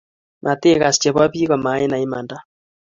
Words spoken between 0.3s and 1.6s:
Matigas chebo biik ko